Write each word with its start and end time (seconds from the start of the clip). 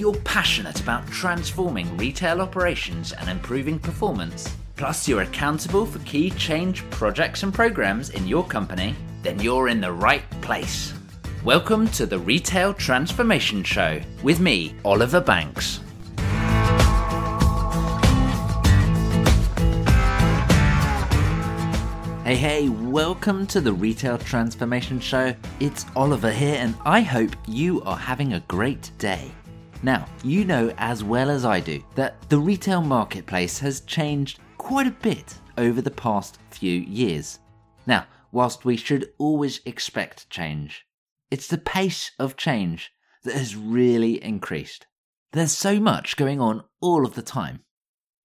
you're 0.00 0.14
passionate 0.24 0.80
about 0.80 1.06
transforming 1.08 1.94
retail 1.98 2.40
operations 2.40 3.12
and 3.12 3.28
improving 3.28 3.78
performance, 3.78 4.56
plus 4.76 5.06
you're 5.06 5.20
accountable 5.20 5.84
for 5.84 5.98
key 6.00 6.30
change 6.30 6.88
projects 6.88 7.42
and 7.42 7.52
programs 7.52 8.08
in 8.08 8.26
your 8.26 8.42
company, 8.42 8.96
then 9.22 9.38
you're 9.40 9.68
in 9.68 9.78
the 9.78 9.92
right 9.92 10.22
place. 10.40 10.94
Welcome 11.44 11.86
to 11.88 12.06
the 12.06 12.18
Retail 12.18 12.72
Transformation 12.72 13.62
Show 13.62 14.00
with 14.22 14.40
me, 14.40 14.74
Oliver 14.86 15.20
Banks. 15.20 15.80
Hey, 22.24 22.36
hey, 22.36 22.68
welcome 22.70 23.46
to 23.48 23.60
the 23.60 23.72
Retail 23.74 24.16
Transformation 24.16 24.98
Show. 24.98 25.34
It's 25.58 25.84
Oliver 25.94 26.30
here, 26.30 26.54
and 26.54 26.74
I 26.86 27.02
hope 27.02 27.36
you 27.46 27.82
are 27.82 27.98
having 27.98 28.32
a 28.32 28.40
great 28.40 28.90
day. 28.96 29.30
Now, 29.82 30.06
you 30.22 30.44
know 30.44 30.74
as 30.76 31.02
well 31.02 31.30
as 31.30 31.44
I 31.44 31.60
do 31.60 31.82
that 31.94 32.28
the 32.28 32.38
retail 32.38 32.82
marketplace 32.82 33.58
has 33.60 33.80
changed 33.80 34.38
quite 34.58 34.86
a 34.86 34.90
bit 34.90 35.34
over 35.56 35.80
the 35.80 35.90
past 35.90 36.38
few 36.50 36.80
years. 36.80 37.38
Now, 37.86 38.06
whilst 38.30 38.64
we 38.64 38.76
should 38.76 39.10
always 39.18 39.60
expect 39.64 40.28
change, 40.28 40.84
it's 41.30 41.46
the 41.46 41.58
pace 41.58 42.12
of 42.18 42.36
change 42.36 42.92
that 43.24 43.34
has 43.34 43.56
really 43.56 44.22
increased. 44.22 44.86
There's 45.32 45.52
so 45.52 45.80
much 45.80 46.16
going 46.16 46.40
on 46.40 46.64
all 46.80 47.06
of 47.06 47.14
the 47.14 47.22
time. 47.22 47.60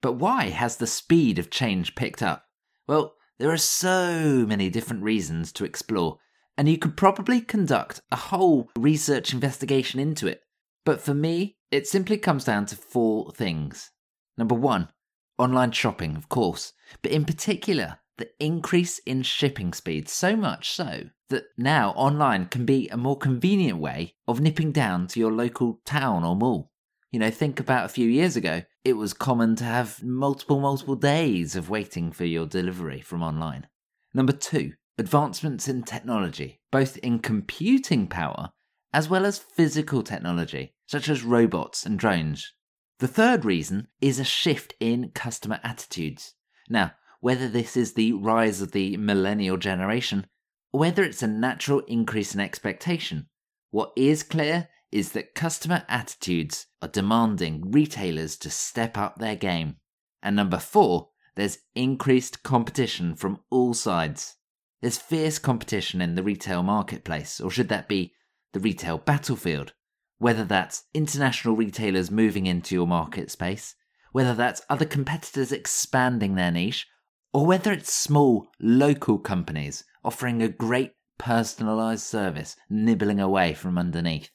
But 0.02 0.14
why 0.14 0.50
has 0.50 0.78
the 0.78 0.88
speed 0.88 1.40
of 1.40 1.50
change 1.50 1.96
picked 1.96 2.22
up? 2.22 2.46
Well, 2.88 3.16
there 3.40 3.52
are 3.52 3.58
so 3.58 4.46
many 4.48 4.70
different 4.70 5.04
reasons 5.04 5.52
to 5.54 5.66
explore, 5.66 6.20
and 6.58 6.70
you 6.70 6.78
could 6.78 6.96
probably 6.96 7.42
conduct 7.42 8.02
a 8.12 8.16
whole 8.16 8.70
research 8.78 9.34
investigation 9.34 10.00
into 10.00 10.28
it. 10.28 10.42
But 10.86 11.02
for 11.02 11.14
me, 11.14 11.58
it 11.72 11.88
simply 11.88 12.18
comes 12.18 12.46
down 12.46 12.68
to 12.68 12.76
four 12.76 13.32
things. 13.32 13.92
Number 14.38 14.56
one, 14.56 14.90
online 15.38 15.72
shopping, 15.72 16.16
of 16.16 16.30
course, 16.30 16.74
but 17.02 17.12
in 17.12 17.26
particular, 17.26 18.00
the 18.18 18.30
increase 18.40 19.00
in 19.00 19.24
shipping 19.24 19.74
speed, 19.74 20.08
so 20.08 20.36
much 20.36 20.72
so 20.72 21.10
that 21.30 21.46
now 21.58 21.90
online 21.92 22.46
can 22.46 22.66
be 22.66 22.88
a 22.90 22.98
more 22.98 23.18
convenient 23.18 23.80
way 23.80 24.16
of 24.28 24.40
nipping 24.40 24.72
down 24.72 25.08
to 25.08 25.20
your 25.20 25.34
local 25.34 25.82
town 25.86 26.24
or 26.24 26.36
mall. 26.36 26.72
You 27.12 27.20
know, 27.20 27.32
think 27.32 27.60
about 27.60 27.86
a 27.86 27.90
few 27.90 28.08
years 28.08 28.36
ago, 28.36 28.62
it 28.84 28.94
was 28.94 29.14
common 29.14 29.56
to 29.58 29.64
have 29.64 30.04
multiple, 30.04 30.60
multiple 30.60 30.96
days 30.96 31.56
of 31.56 31.70
waiting 31.70 32.12
for 32.12 32.26
your 32.26 32.46
delivery 32.46 33.02
from 33.02 33.24
online. 33.24 33.68
Number 34.14 34.34
two, 34.34 34.74
advancements 34.98 35.68
in 35.68 35.84
technology, 35.84 36.62
both 36.72 36.98
in 36.98 37.20
computing 37.20 38.08
power 38.08 38.52
as 38.96 39.10
well 39.10 39.26
as 39.26 39.38
physical 39.38 40.02
technology, 40.02 40.74
such 40.86 41.10
as 41.10 41.22
robots 41.22 41.86
and 41.86 42.00
drones. 42.00 42.54
The 43.00 43.10
third 43.10 43.44
reason 43.44 43.90
is 44.00 44.22
a 44.22 44.24
shift 44.24 44.74
in 44.80 45.12
customer 45.14 45.60
attitudes. 45.64 46.34
Now, 46.70 46.94
whether 47.20 47.50
this 47.50 47.76
is 47.76 47.94
the 47.94 48.14
rise 48.14 48.62
of 48.62 48.72
the 48.72 48.96
millennial 48.96 49.58
generation, 49.58 50.28
or 50.72 50.80
whether 50.80 51.04
it's 51.04 51.22
a 51.22 51.28
natural 51.28 51.82
increase 51.90 52.34
in 52.34 52.40
expectation, 52.40 53.28
what 53.70 53.92
is 53.98 54.24
clear 54.24 54.70
is 54.94 55.12
that 55.12 55.36
customer 55.36 55.84
attitudes 55.90 56.68
are 56.82 56.88
demanding 56.88 57.70
retailers 57.72 58.38
to 58.38 58.50
step 58.50 58.98
up 58.98 59.18
their 59.18 59.36
game. 59.36 59.76
And 60.24 60.38
number 60.38 60.58
four, 60.58 61.10
there's 61.36 61.58
increased 61.76 62.44
competition 62.44 63.18
from 63.18 63.42
all 63.52 63.74
sides. 63.74 64.38
There's 64.82 64.98
fierce 64.98 65.38
competition 65.38 66.00
in 66.00 66.16
the 66.16 66.24
retail 66.24 66.64
marketplace, 66.64 67.42
or 67.42 67.52
should 67.52 67.68
that 67.68 67.90
be 67.90 68.14
the 68.56 68.60
retail 68.62 68.98
battlefield? 68.98 69.74
Whether 70.18 70.46
that's 70.46 70.86
international 70.94 71.58
retailers 71.58 72.10
moving 72.10 72.48
into 72.48 72.74
your 72.74 72.88
market 72.88 73.30
space, 73.30 73.76
whether 74.14 74.34
that's 74.34 74.62
other 74.70 74.86
competitors 74.86 75.52
expanding 75.52 76.36
their 76.36 76.52
niche, 76.52 76.88
or 77.34 77.46
whether 77.46 77.74
it's 77.74 77.94
small 77.94 78.48
local 78.62 79.20
companies 79.20 79.84
offering 80.06 80.42
a 80.42 80.48
great 80.48 80.94
personalized 81.18 82.06
service 82.06 82.56
nibbling 82.70 83.20
away 83.20 83.54
from 83.54 83.78
underneath. 83.78 84.30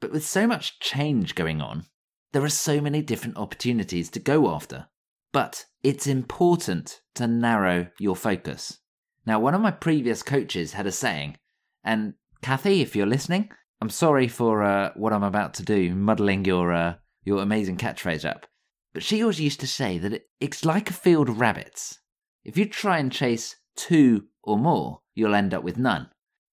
But 0.00 0.10
with 0.10 0.26
so 0.26 0.46
much 0.46 0.80
change 0.80 1.34
going 1.34 1.60
on, 1.60 1.84
there 2.32 2.44
are 2.44 2.48
so 2.48 2.80
many 2.80 3.02
different 3.02 3.36
opportunities 3.36 4.08
to 4.10 4.18
go 4.18 4.50
after. 4.54 4.86
But 5.32 5.66
it's 5.82 6.06
important 6.06 7.02
to 7.16 7.26
narrow 7.26 7.88
your 7.98 8.16
focus. 8.16 8.78
Now, 9.26 9.38
one 9.38 9.54
of 9.54 9.60
my 9.60 9.70
previous 9.70 10.22
coaches 10.22 10.72
had 10.72 10.86
a 10.86 10.92
saying, 10.92 11.36
and 11.84 12.14
Kathy, 12.40 12.80
if 12.80 12.96
you're 12.96 13.06
listening, 13.06 13.50
I'm 13.80 13.90
sorry 13.90 14.28
for 14.28 14.62
uh, 14.62 14.92
what 14.94 15.12
I'm 15.12 15.22
about 15.22 15.54
to 15.54 15.62
do, 15.62 15.94
muddling 15.94 16.44
your 16.44 16.72
uh, 16.72 16.94
your 17.24 17.42
amazing 17.42 17.76
catchphrase 17.76 18.28
up. 18.28 18.46
But 18.94 19.02
she 19.02 19.20
always 19.20 19.40
used 19.40 19.60
to 19.60 19.66
say 19.66 19.98
that 19.98 20.12
it, 20.12 20.28
it's 20.40 20.64
like 20.64 20.88
a 20.88 20.94
field 20.94 21.28
of 21.28 21.40
rabbits. 21.40 21.98
If 22.44 22.56
you 22.56 22.66
try 22.66 22.98
and 22.98 23.12
chase 23.12 23.56
two 23.76 24.24
or 24.42 24.56
more, 24.56 25.02
you'll 25.14 25.34
end 25.34 25.52
up 25.52 25.62
with 25.62 25.76
none. 25.76 26.08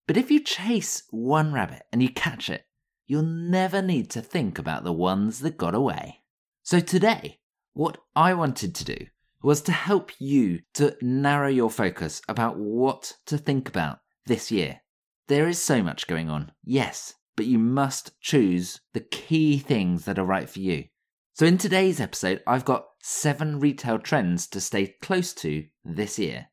But 0.08 0.18
if 0.18 0.30
you 0.30 0.42
chase 0.42 1.04
one 1.12 1.54
rabbit 1.54 1.84
and 1.92 2.02
you 2.02 2.10
catch 2.10 2.50
it, 2.50 2.66
you'll 3.08 3.24
never 3.24 3.82
need 3.82 4.10
to 4.12 4.22
think 4.22 4.60
about 4.60 4.84
the 4.84 4.92
ones 4.92 5.40
that 5.40 5.58
got 5.58 5.76
away. 5.76 6.24
So 6.64 6.80
today, 6.80 7.40
what 7.74 7.98
I 8.16 8.34
wanted 8.34 8.76
to 8.76 8.86
do 8.86 8.98
was 9.42 9.62
to 9.62 9.72
help 9.72 10.12
you 10.20 10.60
to 10.74 10.96
narrow 11.02 11.50
your 11.50 11.70
focus 11.70 12.22
about 12.28 12.58
what 12.58 13.14
to 13.28 13.38
think 13.38 13.70
about 13.70 14.00
this 14.26 14.52
year. 14.52 14.82
There 15.28 15.48
is 15.48 15.62
so 15.62 15.82
much 15.82 16.08
going 16.08 16.30
on, 16.30 16.52
yes, 16.64 17.14
but 17.36 17.46
you 17.46 17.58
must 17.58 18.20
choose 18.20 18.82
the 18.94 19.00
key 19.00 19.58
things 19.58 20.06
that 20.06 20.20
are 20.20 20.26
right 20.26 20.50
for 20.50 20.60
you. 20.60 20.86
So, 21.34 21.46
in 21.46 21.58
today's 21.58 22.00
episode, 22.02 22.44
I've 22.46 22.66
got 22.66 22.86
seven 23.02 23.60
retail 23.60 24.00
trends 24.00 24.48
to 24.48 24.62
stay 24.62 24.96
close 25.02 25.34
to 25.36 25.66
this 25.84 26.20
year. 26.20 26.48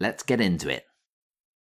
Let's 0.00 0.22
get 0.22 0.40
into 0.40 0.68
it. 0.68 0.84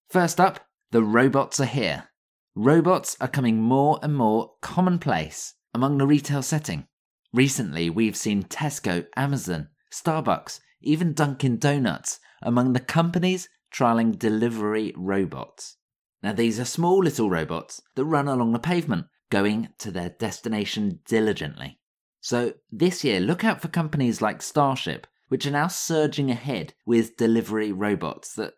First 0.09 0.39
up, 0.39 0.65
the 0.91 1.03
robots 1.03 1.59
are 1.59 1.65
here. 1.65 2.09
Robots 2.55 3.15
are 3.21 3.27
coming 3.27 3.61
more 3.61 3.99
and 4.01 4.15
more 4.15 4.53
commonplace 4.61 5.53
among 5.73 5.97
the 5.97 6.07
retail 6.07 6.41
setting. 6.41 6.87
Recently, 7.31 7.89
we've 7.89 8.17
seen 8.17 8.43
Tesco, 8.43 9.05
Amazon, 9.15 9.69
Starbucks, 9.93 10.59
even 10.81 11.13
Dunkin' 11.13 11.57
Donuts 11.57 12.19
among 12.41 12.73
the 12.73 12.79
companies 12.79 13.49
trialing 13.73 14.17
delivery 14.17 14.93
robots. 14.97 15.77
Now, 16.25 16.33
these 16.33 16.59
are 16.59 16.65
small 16.65 17.03
little 17.03 17.29
robots 17.29 17.83
that 17.93 18.03
run 18.03 18.27
along 18.27 18.51
the 18.51 18.57
pavement, 18.57 19.05
going 19.29 19.69
to 19.77 19.91
their 19.91 20.09
destination 20.09 21.01
diligently. 21.05 21.79
So, 22.19 22.53
this 22.71 23.03
year, 23.03 23.19
look 23.19 23.43
out 23.43 23.61
for 23.61 23.67
companies 23.67 24.23
like 24.23 24.41
Starship, 24.41 25.05
which 25.27 25.45
are 25.45 25.51
now 25.51 25.67
surging 25.67 26.31
ahead 26.31 26.73
with 26.83 27.15
delivery 27.15 27.71
robots 27.71 28.33
that, 28.37 28.55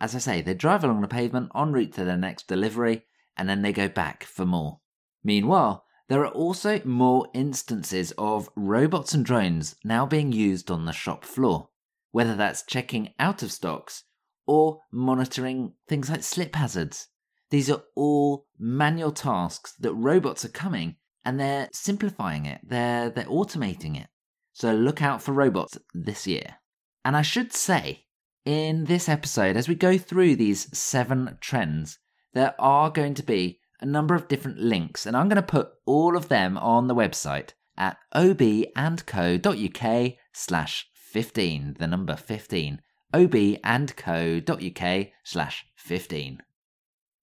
as 0.00 0.16
I 0.16 0.18
say, 0.18 0.42
they 0.42 0.54
drive 0.54 0.82
along 0.82 1.02
the 1.02 1.06
pavement 1.06 1.52
en 1.54 1.70
route 1.70 1.92
to 1.92 2.04
their 2.04 2.16
next 2.16 2.48
delivery 2.48 3.04
and 3.36 3.48
then 3.48 3.62
they 3.62 3.72
go 3.72 3.86
back 3.86 4.24
for 4.24 4.44
more. 4.44 4.80
Meanwhile, 5.22 5.84
there 6.08 6.26
are 6.26 6.32
also 6.32 6.80
more 6.84 7.28
instances 7.32 8.12
of 8.18 8.50
robots 8.56 9.14
and 9.14 9.24
drones 9.24 9.76
now 9.84 10.04
being 10.04 10.32
used 10.32 10.68
on 10.68 10.84
the 10.84 10.90
shop 10.90 11.24
floor, 11.24 11.68
whether 12.10 12.34
that's 12.34 12.64
checking 12.64 13.14
out 13.20 13.44
of 13.44 13.52
stocks 13.52 14.02
or 14.46 14.80
monitoring 14.92 15.74
things 15.88 16.10
like 16.10 16.22
slip 16.22 16.54
hazards. 16.54 17.08
These 17.50 17.70
are 17.70 17.82
all 17.94 18.46
manual 18.58 19.12
tasks 19.12 19.74
that 19.78 19.94
robots 19.94 20.44
are 20.44 20.50
coming 20.50 20.96
and 21.24 21.40
they're 21.40 21.68
simplifying 21.72 22.46
it, 22.46 22.60
they're, 22.62 23.10
they're 23.10 23.24
automating 23.24 23.98
it. 23.98 24.08
So 24.52 24.74
look 24.74 25.02
out 25.02 25.22
for 25.22 25.32
robots 25.32 25.78
this 25.94 26.26
year. 26.26 26.56
And 27.04 27.16
I 27.16 27.22
should 27.22 27.52
say, 27.52 28.04
in 28.44 28.84
this 28.84 29.08
episode, 29.08 29.56
as 29.56 29.68
we 29.68 29.74
go 29.74 29.96
through 29.98 30.36
these 30.36 30.76
seven 30.76 31.38
trends, 31.40 31.98
there 32.34 32.54
are 32.58 32.90
going 32.90 33.14
to 33.14 33.22
be 33.22 33.60
a 33.80 33.86
number 33.86 34.14
of 34.14 34.28
different 34.28 34.58
links, 34.58 35.06
and 35.06 35.16
I'm 35.16 35.28
going 35.28 35.36
to 35.36 35.42
put 35.42 35.70
all 35.86 36.16
of 36.16 36.28
them 36.28 36.56
on 36.58 36.88
the 36.88 36.94
website 36.94 37.50
at 37.76 37.96
obandco.uk 38.14 40.12
slash 40.32 40.86
15, 40.94 41.76
the 41.78 41.86
number 41.86 42.16
15, 42.16 42.80
obandco.uk 43.14 45.06
slash 45.22 45.66
15. 45.76 46.42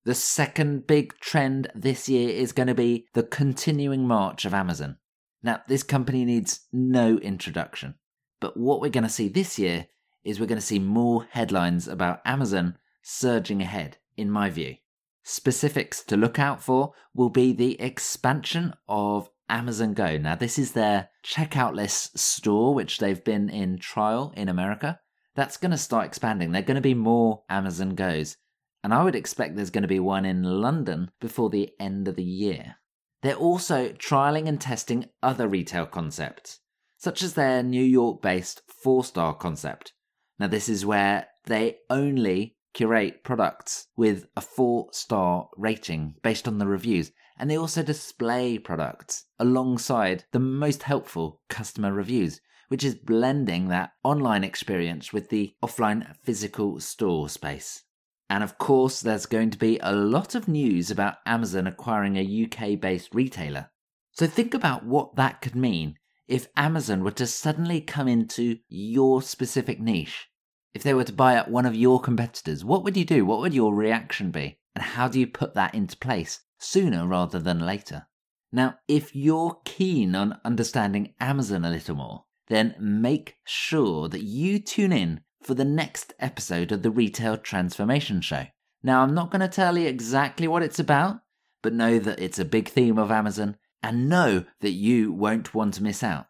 The 0.04 0.16
second 0.16 0.88
big 0.88 1.14
trend 1.20 1.70
this 1.76 2.10
year 2.10 2.30
is 2.30 2.54
going 2.54 2.68
to 2.68 2.74
be 2.74 3.06
the 3.14 3.24
continuing 3.24 4.08
march 4.08 4.46
of 4.46 4.54
Amazon. 4.54 4.98
Now, 5.44 5.62
this 5.68 5.84
company 5.84 6.24
needs 6.24 6.62
no 6.72 7.18
introduction, 7.18 7.96
but 8.40 8.58
what 8.58 8.80
we're 8.80 8.90
going 8.90 9.04
to 9.04 9.10
see 9.10 9.28
this 9.28 9.60
year 9.60 9.88
is 10.24 10.40
we're 10.40 10.46
going 10.46 10.60
to 10.60 10.66
see 10.66 10.80
more 10.80 11.28
headlines 11.32 11.88
about 11.88 12.22
Amazon 12.26 12.78
surging 13.02 13.62
ahead, 13.62 13.98
in 14.16 14.32
my 14.32 14.50
view. 14.50 14.76
Specifics 15.24 16.04
to 16.04 16.18
look 16.18 16.40
out 16.40 16.64
for 16.64 16.94
will 17.14 17.30
be 17.30 17.54
the 17.54 17.80
expansion 17.82 18.74
of 18.88 19.30
Amazon 19.50 19.94
Go. 19.94 20.18
Now, 20.18 20.36
this 20.36 20.58
is 20.58 20.72
their 20.72 21.10
checkoutless 21.24 22.18
store, 22.18 22.74
which 22.74 23.00
they've 23.00 23.24
been 23.24 23.50
in 23.50 23.78
trial 23.78 24.34
in 24.38 24.48
America. 24.48 25.00
That's 25.36 25.58
going 25.58 25.72
to 25.72 25.78
start 25.78 26.06
expanding. 26.06 26.52
There 26.52 26.62
are 26.62 26.66
going 26.66 26.76
to 26.76 26.82
be 26.82 26.94
more 26.94 27.44
Amazon 27.50 27.96
Goes. 27.96 28.38
And 28.84 28.94
I 28.94 29.04
would 29.04 29.16
expect 29.16 29.56
there's 29.56 29.70
going 29.70 29.84
to 29.84 29.88
be 29.88 30.00
one 30.00 30.26
in 30.26 30.44
London 30.44 31.12
before 31.20 31.50
the 31.50 31.70
end 31.80 32.08
of 32.08 32.16
the 32.16 32.24
year. 32.24 32.78
They're 33.22 33.36
also 33.36 33.90
trialing 33.90 34.48
and 34.48 34.60
testing 34.60 35.10
other 35.22 35.48
retail 35.48 35.86
concepts, 35.86 36.60
such 36.98 37.22
as 37.22 37.36
their 37.36 37.62
New 37.62 37.84
York 37.84 38.22
based 38.22 38.64
four 38.68 39.04
star 39.04 39.36
concept. 39.36 39.94
Now, 40.40 40.48
this 40.48 40.68
is 40.68 40.86
where 40.86 41.28
they 41.46 41.78
only 41.90 42.58
curate 42.74 43.24
products 43.24 43.88
with 43.96 44.26
a 44.36 44.42
four 44.42 44.88
star 44.92 45.50
rating 45.56 46.16
based 46.24 46.48
on 46.48 46.58
the 46.58 46.66
reviews, 46.66 47.12
and 47.38 47.50
they 47.50 47.58
also 47.58 47.84
display 47.84 48.58
products 48.58 49.26
alongside 49.38 50.26
the 50.32 50.40
most 50.40 50.84
helpful 50.84 51.42
customer 51.48 51.94
reviews, 51.94 52.42
which 52.72 52.86
is 52.86 52.96
blending 52.96 53.68
that 53.68 53.92
online 54.02 54.46
experience 54.46 55.12
with 55.12 55.28
the 55.28 55.54
offline 55.62 56.16
physical 56.24 56.80
store 56.80 57.28
space. 57.28 57.84
And 58.30 58.46
of 58.46 58.58
course, 58.58 59.02
there's 59.02 59.26
going 59.26 59.50
to 59.50 59.58
be 59.58 59.78
a 59.82 59.94
lot 59.94 60.36
of 60.36 60.48
news 60.48 60.90
about 60.90 61.18
Amazon 61.26 61.68
acquiring 61.68 62.16
a 62.16 62.46
UK 62.46 62.80
based 62.80 63.14
retailer. 63.14 63.70
So 64.14 64.26
think 64.26 64.54
about 64.54 64.86
what 64.86 65.18
that 65.18 65.42
could 65.42 65.54
mean 65.54 65.96
if 66.30 66.48
Amazon 66.56 67.04
were 67.04 67.12
to 67.12 67.28
suddenly 67.28 67.82
come 67.82 68.08
into 68.08 68.60
your 68.70 69.22
specific 69.22 69.82
niche. 69.82 70.30
If 70.74 70.82
they 70.82 70.94
were 70.94 71.04
to 71.04 71.12
buy 71.12 71.36
up 71.36 71.50
one 71.50 71.66
of 71.66 71.76
your 71.76 72.00
competitors, 72.00 72.64
what 72.64 72.86
would 72.86 72.96
you 72.96 73.04
do? 73.04 73.26
What 73.26 73.42
would 73.42 73.54
your 73.54 73.76
reaction 73.76 74.32
be? 74.32 74.60
And 74.76 74.82
how 74.82 75.10
do 75.10 75.20
you 75.20 75.28
put 75.28 75.56
that 75.56 75.76
into 75.76 75.98
place 75.98 76.40
sooner 76.58 77.06
rather 77.06 77.40
than 77.40 77.60
later? 77.60 78.08
Now, 78.50 78.76
if 78.88 79.14
you're 79.14 79.60
keen 79.66 80.16
on 80.16 80.40
understanding 80.46 81.16
Amazon 81.20 81.66
a 81.66 81.70
little 81.70 81.96
more, 81.96 82.24
then 82.52 82.76
make 82.80 83.38
sure 83.46 84.10
that 84.10 84.24
you 84.24 84.60
tune 84.60 84.92
in 84.92 85.22
for 85.42 85.54
the 85.54 85.66
next 85.66 86.14
episode 86.20 86.72
of 86.72 86.84
the 86.84 86.92
Retail 86.92 87.38
Transformation 87.38 88.22
Show. 88.22 88.48
Now, 88.84 89.02
I'm 89.02 89.14
not 89.14 89.32
going 89.32 89.42
to 89.42 89.48
tell 89.48 89.78
you 89.78 89.88
exactly 89.88 90.48
what 90.48 90.64
it's 90.64 90.80
about, 90.80 91.22
but 91.62 91.74
know 91.74 92.00
that 92.00 92.20
it's 92.20 92.40
a 92.40 92.46
big 92.46 92.68
theme 92.68 92.98
of 92.98 93.12
Amazon 93.12 93.58
and 93.84 94.10
know 94.10 94.46
that 94.62 94.72
you 94.72 95.12
won't 95.12 95.54
want 95.54 95.76
to 95.76 95.84
miss 95.84 96.04
out. 96.04 96.28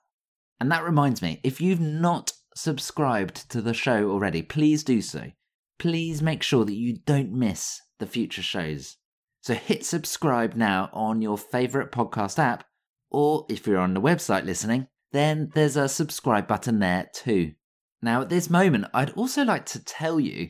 And 0.59 0.71
that 0.71 0.83
reminds 0.83 1.21
me 1.21 1.39
if 1.43 1.59
you've 1.59 1.81
not 1.81 2.33
subscribed 2.55 3.49
to 3.49 3.61
the 3.61 3.73
show 3.73 4.09
already, 4.09 4.41
please 4.41 4.83
do 4.83 5.01
so. 5.01 5.31
Please 5.79 6.21
make 6.21 6.43
sure 6.43 6.65
that 6.65 6.75
you 6.75 6.97
don't 7.05 7.31
miss 7.31 7.81
the 7.99 8.05
future 8.05 8.43
shows. 8.43 8.97
So 9.41 9.55
hit 9.55 9.85
subscribe 9.85 10.53
now 10.55 10.89
on 10.93 11.21
your 11.21 11.37
favourite 11.37 11.91
podcast 11.91 12.37
app, 12.37 12.63
or 13.09 13.45
if 13.49 13.65
you're 13.65 13.79
on 13.79 13.95
the 13.95 14.01
website 14.01 14.45
listening, 14.45 14.87
then 15.11 15.51
there's 15.53 15.77
a 15.77 15.89
subscribe 15.89 16.47
button 16.47 16.79
there 16.79 17.09
too. 17.13 17.53
Now, 18.01 18.21
at 18.21 18.29
this 18.29 18.49
moment, 18.49 18.85
I'd 18.93 19.11
also 19.11 19.43
like 19.43 19.65
to 19.67 19.83
tell 19.83 20.19
you 20.19 20.49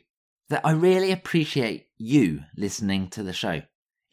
that 0.49 0.65
I 0.65 0.71
really 0.71 1.11
appreciate 1.11 1.87
you 1.97 2.41
listening 2.55 3.09
to 3.09 3.23
the 3.23 3.33
show. 3.33 3.61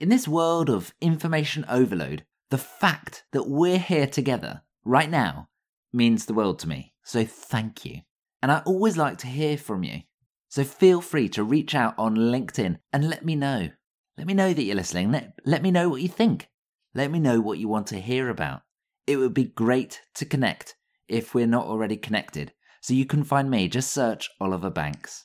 In 0.00 0.08
this 0.08 0.28
world 0.28 0.70
of 0.70 0.94
information 1.00 1.64
overload, 1.68 2.24
the 2.50 2.58
fact 2.58 3.24
that 3.32 3.48
we're 3.48 3.78
here 3.78 4.06
together 4.06 4.62
right 4.84 5.10
now 5.10 5.48
means 5.92 6.26
the 6.26 6.34
world 6.34 6.58
to 6.60 6.68
me. 6.68 6.94
So 7.02 7.24
thank 7.24 7.84
you. 7.84 8.00
And 8.42 8.52
I 8.52 8.62
always 8.64 8.96
like 8.96 9.18
to 9.18 9.26
hear 9.26 9.56
from 9.56 9.82
you. 9.82 10.02
So 10.48 10.64
feel 10.64 11.00
free 11.00 11.28
to 11.30 11.44
reach 11.44 11.74
out 11.74 11.94
on 11.98 12.16
LinkedIn 12.16 12.78
and 12.92 13.08
let 13.08 13.24
me 13.24 13.34
know. 13.34 13.70
Let 14.16 14.26
me 14.26 14.34
know 14.34 14.52
that 14.52 14.62
you're 14.62 14.76
listening. 14.76 15.12
Let, 15.12 15.34
let 15.44 15.62
me 15.62 15.70
know 15.70 15.88
what 15.88 16.02
you 16.02 16.08
think. 16.08 16.48
Let 16.94 17.10
me 17.10 17.18
know 17.18 17.40
what 17.40 17.58
you 17.58 17.68
want 17.68 17.88
to 17.88 18.00
hear 18.00 18.28
about. 18.30 18.62
It 19.08 19.16
would 19.16 19.32
be 19.32 19.44
great 19.44 20.02
to 20.16 20.26
connect 20.26 20.76
if 21.08 21.34
we're 21.34 21.46
not 21.46 21.64
already 21.64 21.96
connected 21.96 22.52
so 22.82 22.92
you 22.92 23.06
can 23.06 23.24
find 23.24 23.50
me. 23.50 23.66
Just 23.66 23.90
search 23.90 24.28
Oliver 24.38 24.68
Banks. 24.68 25.24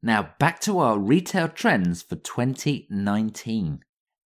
Now, 0.00 0.34
back 0.38 0.60
to 0.60 0.78
our 0.78 1.00
retail 1.00 1.48
trends 1.48 2.00
for 2.00 2.14
2019. 2.14 3.80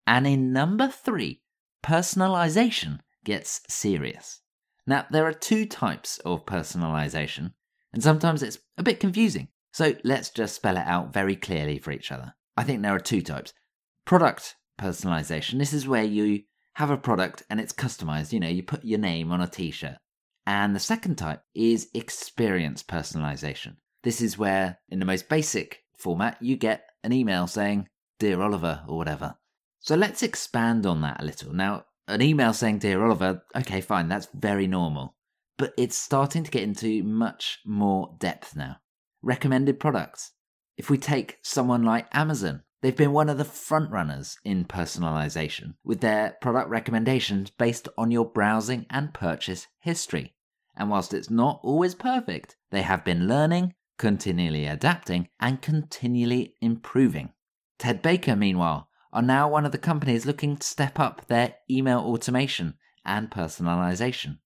And 0.05 0.27
in 0.27 0.53
number 0.53 0.87
three, 0.89 1.41
personalization 1.83 2.99
gets 3.25 3.61
serious. 3.67 4.41
Now, 4.85 5.07
there 5.09 5.25
are 5.25 5.33
two 5.33 5.65
types 5.65 6.19
of 6.19 6.45
personalization, 6.45 7.53
and 7.93 8.03
sometimes 8.03 8.43
it's 8.43 8.59
a 8.77 8.83
bit 8.83 8.99
confusing. 8.99 9.47
So 9.71 9.95
let's 10.03 10.29
just 10.29 10.53
spell 10.53 10.77
it 10.77 10.85
out 10.85 11.11
very 11.11 11.35
clearly 11.35 11.79
for 11.79 11.89
each 11.89 12.11
other. 12.11 12.35
I 12.55 12.63
think 12.63 12.83
there 12.83 12.93
are 12.93 12.99
two 12.99 13.23
types. 13.23 13.53
Product 14.05 14.55
personalization. 14.79 15.57
This 15.57 15.73
is 15.73 15.87
where 15.87 16.03
you 16.03 16.43
have 16.75 16.89
a 16.89 16.97
product 16.97 17.43
and 17.49 17.59
it's 17.59 17.73
customized. 17.73 18.33
You 18.33 18.39
know, 18.39 18.47
you 18.47 18.63
put 18.63 18.83
your 18.83 18.99
name 18.99 19.31
on 19.31 19.41
a 19.41 19.47
t 19.47 19.71
shirt. 19.71 19.97
And 20.45 20.75
the 20.75 20.79
second 20.79 21.15
type 21.15 21.41
is 21.55 21.89
experience 21.93 22.83
personalization. 22.83 23.77
This 24.03 24.21
is 24.21 24.37
where, 24.37 24.79
in 24.89 24.99
the 24.99 25.05
most 25.05 25.29
basic 25.29 25.83
format, 25.97 26.37
you 26.41 26.57
get 26.57 26.89
an 27.03 27.13
email 27.13 27.47
saying, 27.47 27.87
Dear 28.19 28.41
Oliver, 28.41 28.83
or 28.87 28.97
whatever. 28.97 29.35
So 29.79 29.95
let's 29.95 30.23
expand 30.23 30.85
on 30.85 31.01
that 31.01 31.21
a 31.21 31.25
little. 31.25 31.53
Now, 31.53 31.85
an 32.07 32.21
email 32.21 32.53
saying, 32.53 32.79
Dear 32.79 33.03
Oliver, 33.03 33.43
okay, 33.55 33.79
fine, 33.79 34.09
that's 34.09 34.27
very 34.33 34.67
normal. 34.67 35.15
But 35.57 35.73
it's 35.77 35.97
starting 35.97 36.43
to 36.43 36.51
get 36.51 36.63
into 36.63 37.03
much 37.03 37.59
more 37.65 38.15
depth 38.19 38.55
now. 38.55 38.77
Recommended 39.21 39.79
products. 39.79 40.31
If 40.77 40.89
we 40.89 40.97
take 40.97 41.37
someone 41.43 41.83
like 41.83 42.07
Amazon, 42.13 42.63
they've 42.83 42.97
been 42.97 43.13
one 43.13 43.29
of 43.29 43.37
the 43.37 43.45
frontrunners 43.45 44.35
in 44.43 44.65
personalization 44.65 45.73
with 45.85 46.01
their 46.01 46.35
product 46.41 46.69
recommendations 46.69 47.49
based 47.49 47.87
on 47.97 48.11
your 48.11 48.25
browsing 48.25 48.85
and 48.89 49.13
purchase 49.13 49.67
history. 49.79 50.35
And 50.75 50.89
whilst 50.89 51.13
it's 51.13 51.29
not 51.29 51.61
always 51.63 51.95
perfect, 51.95 52.57
they 52.71 52.81
have 52.81 53.05
been 53.05 53.27
learning, 53.27 53.73
continually 53.97 54.67
adapting, 54.67 55.29
and 55.39 55.61
continually 55.61 56.55
improving. 56.61 57.31
Ted 57.79 58.01
Baker, 58.01 58.35
meanwhile, 58.35 58.89
are 59.13 59.21
now 59.21 59.47
one 59.47 59.65
of 59.65 59.71
the 59.71 59.77
companies 59.77 60.25
looking 60.25 60.57
to 60.57 60.67
step 60.67 60.99
up 60.99 61.27
their 61.27 61.55
email 61.71 61.99
automation 61.99 62.73
and 63.05 63.31
personalization. 63.31 64.39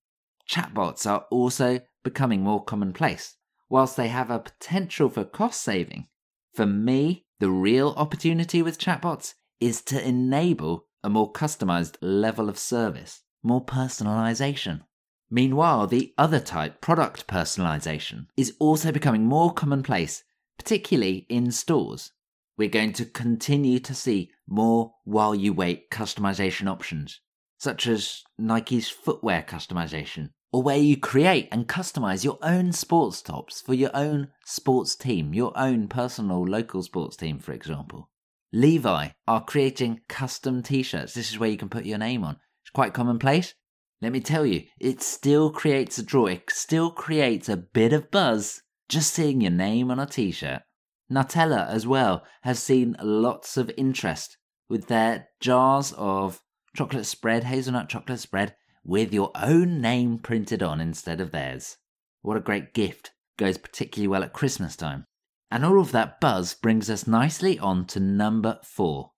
Chatbots 0.48 1.10
are 1.10 1.26
also 1.30 1.80
becoming 2.04 2.42
more 2.42 2.62
commonplace. 2.62 3.34
Whilst 3.68 3.96
they 3.96 4.08
have 4.08 4.30
a 4.30 4.38
potential 4.38 5.08
for 5.08 5.24
cost 5.24 5.60
saving, 5.62 6.06
for 6.54 6.66
me, 6.66 7.26
the 7.40 7.50
real 7.50 7.94
opportunity 7.96 8.62
with 8.62 8.78
chatbots 8.78 9.34
is 9.60 9.80
to 9.82 10.06
enable 10.06 10.86
a 11.04 11.10
more 11.10 11.32
customized 11.32 11.96
level 12.00 12.48
of 12.48 12.58
service, 12.58 13.22
more 13.42 13.64
personalization. 13.64 14.82
Meanwhile, 15.30 15.86
the 15.86 16.14
other 16.18 16.40
type, 16.40 16.80
product 16.80 17.26
personalization, 17.26 18.26
is 18.36 18.54
also 18.58 18.90
becoming 18.90 19.24
more 19.24 19.52
commonplace, 19.52 20.24
particularly 20.58 21.26
in 21.28 21.50
stores. 21.50 22.12
We're 22.56 22.68
going 22.68 22.92
to 22.94 23.04
continue 23.04 23.78
to 23.80 23.94
see 23.94 24.32
more 24.48 24.94
while 25.04 25.34
you 25.34 25.52
wait 25.52 25.90
customization 25.90 26.68
options, 26.68 27.20
such 27.58 27.86
as 27.86 28.24
Nike's 28.36 28.88
footwear 28.88 29.44
customization, 29.46 30.30
or 30.52 30.62
where 30.62 30.78
you 30.78 30.96
create 30.96 31.48
and 31.52 31.68
customize 31.68 32.24
your 32.24 32.38
own 32.42 32.72
sports 32.72 33.22
tops 33.22 33.60
for 33.60 33.74
your 33.74 33.90
own 33.94 34.28
sports 34.44 34.96
team, 34.96 35.34
your 35.34 35.52
own 35.56 35.88
personal 35.88 36.44
local 36.44 36.82
sports 36.82 37.16
team, 37.16 37.38
for 37.38 37.52
example. 37.52 38.10
Levi 38.52 39.08
are 39.26 39.44
creating 39.44 40.00
custom 40.08 40.62
t 40.62 40.82
shirts. 40.82 41.14
This 41.14 41.30
is 41.30 41.38
where 41.38 41.50
you 41.50 41.58
can 41.58 41.68
put 41.68 41.84
your 41.84 41.98
name 41.98 42.24
on. 42.24 42.36
It's 42.62 42.70
quite 42.70 42.94
commonplace, 42.94 43.54
let 44.00 44.12
me 44.12 44.20
tell 44.20 44.46
you, 44.46 44.64
it 44.78 45.02
still 45.02 45.50
creates 45.50 45.98
a 45.98 46.04
draw, 46.04 46.26
it 46.26 46.50
still 46.50 46.90
creates 46.90 47.48
a 47.48 47.56
bit 47.56 47.92
of 47.92 48.10
buzz 48.12 48.62
just 48.88 49.12
seeing 49.12 49.40
your 49.40 49.50
name 49.50 49.90
on 49.90 49.98
a 49.98 50.06
t 50.06 50.30
shirt. 50.30 50.62
Nutella, 51.10 51.68
as 51.68 51.86
well, 51.86 52.22
has 52.42 52.62
seen 52.62 52.96
lots 53.02 53.56
of 53.56 53.72
interest 53.76 54.36
with 54.68 54.86
their 54.86 55.28
jars 55.40 55.92
of 55.96 56.40
chocolate 56.76 57.06
spread, 57.06 57.44
hazelnut 57.44 57.88
chocolate 57.88 58.20
spread, 58.20 58.54
with 58.88 59.12
your 59.12 59.30
own 59.34 59.82
name 59.82 60.18
printed 60.18 60.62
on 60.62 60.80
instead 60.80 61.20
of 61.20 61.30
theirs. 61.30 61.76
What 62.22 62.38
a 62.38 62.40
great 62.40 62.72
gift. 62.72 63.12
Goes 63.36 63.58
particularly 63.58 64.08
well 64.08 64.24
at 64.24 64.32
Christmas 64.32 64.76
time. 64.76 65.04
And 65.50 65.62
all 65.62 65.78
of 65.78 65.92
that 65.92 66.20
buzz 66.20 66.54
brings 66.54 66.88
us 66.88 67.06
nicely 67.06 67.58
on 67.58 67.84
to 67.88 68.00
number 68.00 68.58
four 68.64 69.12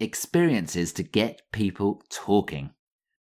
experiences 0.00 0.94
to 0.94 1.02
get 1.02 1.42
people 1.52 2.02
talking. 2.10 2.70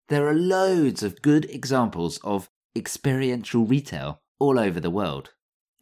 There 0.08 0.28
are 0.28 0.34
loads 0.34 1.04
of 1.04 1.22
good 1.22 1.46
examples 1.50 2.18
of 2.24 2.50
experiential 2.76 3.66
retail 3.66 4.20
all 4.40 4.58
over 4.58 4.80
the 4.80 4.90
world. 4.90 5.34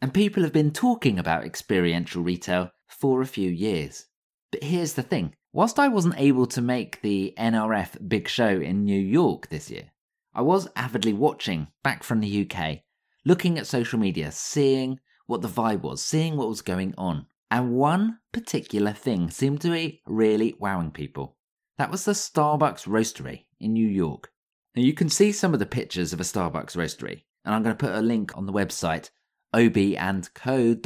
And 0.02 0.12
people 0.12 0.42
have 0.42 0.52
been 0.52 0.72
talking 0.72 1.20
about 1.20 1.44
experiential 1.44 2.22
retail 2.22 2.70
for 2.88 3.22
a 3.22 3.26
few 3.26 3.50
years. 3.50 4.06
But 4.50 4.64
here's 4.64 4.94
the 4.94 5.02
thing 5.02 5.34
whilst 5.52 5.78
I 5.78 5.86
wasn't 5.86 6.18
able 6.18 6.46
to 6.46 6.60
make 6.60 7.00
the 7.00 7.32
NRF 7.38 8.08
big 8.08 8.28
show 8.28 8.60
in 8.60 8.84
New 8.84 9.00
York 9.00 9.48
this 9.48 9.70
year, 9.70 9.90
I 10.34 10.42
was 10.42 10.68
avidly 10.76 11.12
watching 11.12 11.68
back 11.82 12.02
from 12.02 12.20
the 12.20 12.48
UK, 12.48 12.80
looking 13.24 13.58
at 13.58 13.66
social 13.66 13.98
media, 13.98 14.30
seeing 14.30 15.00
what 15.26 15.42
the 15.42 15.48
vibe 15.48 15.82
was, 15.82 16.04
seeing 16.04 16.36
what 16.36 16.48
was 16.48 16.62
going 16.62 16.94
on. 16.96 17.26
And 17.50 17.72
one 17.72 18.18
particular 18.32 18.92
thing 18.92 19.30
seemed 19.30 19.60
to 19.62 19.70
be 19.70 20.02
really 20.06 20.54
wowing 20.58 20.92
people. 20.92 21.36
That 21.78 21.90
was 21.90 22.04
the 22.04 22.12
Starbucks 22.12 22.86
Roastery 22.86 23.46
in 23.58 23.72
New 23.72 23.88
York. 23.88 24.30
Now 24.76 24.82
you 24.82 24.92
can 24.92 25.08
see 25.08 25.32
some 25.32 25.52
of 25.52 25.58
the 25.58 25.66
pictures 25.66 26.12
of 26.12 26.20
a 26.20 26.24
Starbucks 26.24 26.76
roastery, 26.76 27.22
and 27.44 27.54
I'm 27.54 27.62
going 27.62 27.76
to 27.76 27.86
put 27.86 27.94
a 27.94 28.00
link 28.00 28.36
on 28.36 28.46
the 28.46 28.52
website 28.52 29.10
obandco.uk 29.54 30.82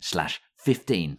slash 0.00 0.40
15. 0.58 1.18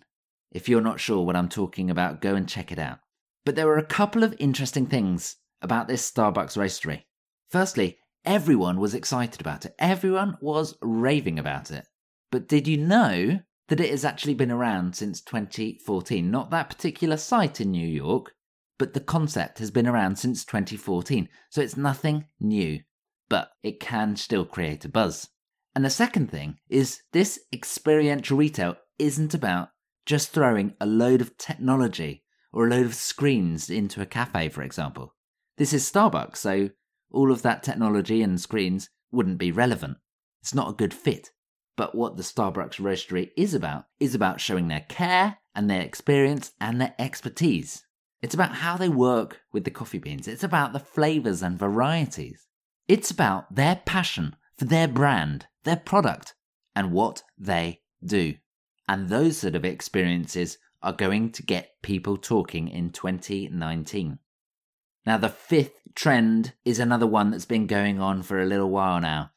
If 0.52 0.70
you're 0.70 0.82
not 0.82 1.00
sure 1.00 1.26
what 1.26 1.36
I'm 1.36 1.50
talking 1.50 1.90
about, 1.90 2.22
go 2.22 2.36
and 2.36 2.48
check 2.48 2.72
it 2.72 2.78
out. 2.78 3.00
But 3.44 3.56
there 3.56 3.66
were 3.66 3.80
a 3.80 3.86
couple 3.86 4.24
of 4.24 4.36
interesting 4.38 4.86
things 4.86 5.38
about 5.62 5.88
this 5.88 6.10
Starbucks 6.10 6.56
roastery. 6.58 7.06
Firstly, 7.54 8.00
everyone 8.26 8.80
was 8.80 8.96
excited 8.96 9.40
about 9.40 9.64
it. 9.64 9.76
Everyone 9.78 10.40
was 10.42 10.76
raving 10.82 11.38
about 11.38 11.70
it. 11.70 11.86
But 12.32 12.48
did 12.48 12.68
you 12.68 12.78
know 12.78 13.42
that 13.68 13.80
it 13.80 13.92
has 13.92 14.04
actually 14.04 14.34
been 14.34 14.50
around 14.50 14.96
since 14.96 15.22
2014? 15.22 16.32
Not 16.32 16.50
that 16.50 16.72
particular 16.72 17.16
site 17.16 17.62
in 17.62 17.70
New 17.70 17.88
York, 17.88 18.32
but 18.80 18.96
the 18.96 19.00
concept 19.00 19.60
has 19.60 19.70
been 19.70 19.86
around 19.86 20.18
since 20.18 20.44
2014. 20.46 21.30
So 21.52 21.62
it's 21.62 21.78
nothing 21.78 22.26
new, 22.40 22.80
but 23.30 23.52
it 23.62 23.80
can 23.80 24.16
still 24.16 24.46
create 24.46 24.84
a 24.86 24.90
buzz. 24.90 25.30
And 25.76 25.86
the 25.86 25.92
second 25.92 26.32
thing 26.32 26.58
is 26.70 27.04
this 27.12 27.40
experiential 27.54 28.36
retail 28.36 28.78
isn't 28.98 29.36
about 29.36 29.70
just 30.08 30.32
throwing 30.32 30.74
a 30.82 30.88
load 30.88 31.22
of 31.22 31.38
technology 31.38 32.24
or 32.52 32.66
a 32.66 32.70
load 32.72 32.88
of 32.88 32.96
screens 32.96 33.70
into 33.70 34.02
a 34.02 34.08
cafe, 34.08 34.50
for 34.50 34.64
example. 34.64 35.14
This 35.60 35.72
is 35.72 35.88
Starbucks, 35.88 36.38
so 36.38 36.70
all 37.14 37.32
of 37.32 37.42
that 37.44 37.64
technology 37.64 38.22
and 38.22 38.42
screens 38.42 38.90
wouldn't 39.12 39.38
be 39.38 39.52
relevant. 39.52 39.98
It's 40.42 40.54
not 40.54 40.70
a 40.70 40.76
good 40.76 40.94
fit. 40.94 41.32
But 41.76 41.96
what 41.96 42.18
the 42.18 42.24
Starbucks 42.24 42.80
roastery 42.80 43.32
is 43.38 43.54
about 43.54 43.86
is 44.00 44.14
about 44.14 44.42
showing 44.42 44.68
their 44.68 44.86
care 44.90 45.38
and 45.56 45.70
their 45.70 45.82
experience 45.82 46.52
and 46.60 46.80
their 46.80 46.94
expertise. 47.00 47.86
It's 48.22 48.36
about 48.36 48.56
how 48.56 48.78
they 48.78 48.90
work 48.90 49.42
with 49.52 49.64
the 49.64 49.72
coffee 49.72 49.98
beans. 49.98 50.28
It's 50.28 50.44
about 50.44 50.74
the 50.74 50.80
flavors 50.80 51.42
and 51.42 51.58
varieties. 51.58 52.48
It's 52.88 53.12
about 53.12 53.54
their 53.54 53.82
passion 53.86 54.36
for 54.58 54.66
their 54.66 54.88
brand, 54.88 55.48
their 55.64 55.78
product, 55.78 56.36
and 56.76 56.92
what 56.92 57.24
they 57.38 57.82
do. 58.04 58.36
And 58.88 59.10
those 59.10 59.38
sort 59.38 59.56
of 59.56 59.66
experiences 59.66 60.58
are 60.82 60.94
going 60.94 61.32
to 61.32 61.44
get 61.44 61.82
people 61.82 62.18
talking 62.18 62.68
in 62.68 62.92
2019. 62.92 64.20
Now, 65.06 65.18
the 65.18 65.30
fifth 65.30 65.80
trend 65.96 66.54
is 66.66 66.80
another 66.80 67.08
one 67.08 67.32
that's 67.32 67.46
been 67.46 67.68
going 67.68 68.00
on 68.00 68.24
for 68.24 68.42
a 68.42 68.46
little 68.46 68.70
while 68.70 69.00
now. 69.00 69.32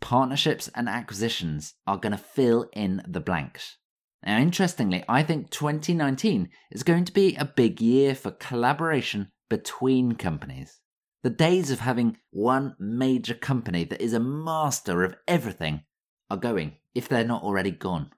Partnerships 0.00 0.68
and 0.74 0.88
acquisitions 0.88 1.74
are 1.86 1.96
going 1.96 2.12
to 2.12 2.18
fill 2.18 2.68
in 2.72 3.02
the 3.06 3.20
blanks. 3.20 3.76
Now, 4.24 4.38
interestingly, 4.38 5.04
I 5.08 5.22
think 5.22 5.50
2019 5.50 6.48
is 6.70 6.82
going 6.82 7.04
to 7.04 7.12
be 7.12 7.34
a 7.36 7.44
big 7.44 7.80
year 7.80 8.14
for 8.14 8.30
collaboration 8.30 9.32
between 9.48 10.12
companies. 10.12 10.80
The 11.22 11.30
days 11.30 11.70
of 11.70 11.80
having 11.80 12.18
one 12.30 12.74
major 12.78 13.34
company 13.34 13.84
that 13.84 14.00
is 14.00 14.12
a 14.12 14.20
master 14.20 15.04
of 15.04 15.14
everything 15.28 15.84
are 16.30 16.36
going, 16.36 16.76
if 16.94 17.08
they're 17.08 17.24
not 17.24 17.42
already 17.42 17.70
gone. 17.70 18.10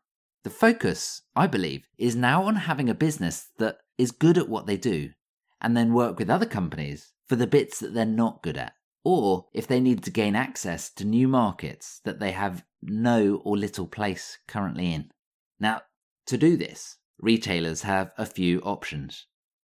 The 0.42 0.50
focus, 0.50 1.22
I 1.34 1.46
believe, 1.46 1.86
is 1.98 2.14
now 2.14 2.44
on 2.44 2.56
having 2.56 2.88
a 2.88 2.94
business 2.94 3.50
that 3.58 3.78
is 3.96 4.10
good 4.10 4.36
at 4.36 4.48
what 4.48 4.66
they 4.66 4.76
do 4.76 5.10
and 5.64 5.74
then 5.74 5.94
work 5.94 6.18
with 6.18 6.28
other 6.28 6.44
companies 6.44 7.14
for 7.26 7.36
the 7.36 7.46
bits 7.46 7.80
that 7.80 7.94
they're 7.94 8.04
not 8.04 8.42
good 8.42 8.58
at. 8.58 8.74
Or 9.02 9.46
if 9.54 9.66
they 9.66 9.80
need 9.80 10.02
to 10.04 10.10
gain 10.10 10.36
access 10.36 10.90
to 10.90 11.06
new 11.06 11.26
markets 11.26 12.02
that 12.04 12.20
they 12.20 12.32
have 12.32 12.64
no 12.82 13.36
or 13.44 13.56
little 13.56 13.86
place 13.86 14.36
currently 14.46 14.92
in. 14.92 15.10
Now, 15.58 15.80
to 16.26 16.36
do 16.36 16.58
this, 16.58 16.98
retailers 17.18 17.82
have 17.82 18.12
a 18.18 18.26
few 18.26 18.60
options. 18.60 19.26